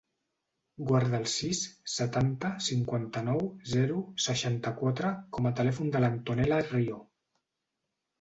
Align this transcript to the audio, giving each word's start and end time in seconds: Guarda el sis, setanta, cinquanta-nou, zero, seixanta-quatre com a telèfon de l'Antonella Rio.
Guarda 0.91 1.17
el 1.23 1.25
sis, 1.33 1.59
setanta, 1.95 2.49
cinquanta-nou, 2.67 3.43
zero, 3.73 3.97
seixanta-quatre 4.27 5.11
com 5.37 5.51
a 5.51 5.53
telèfon 5.61 5.93
de 5.97 6.03
l'Antonella 6.05 6.59
Rio. 6.71 6.99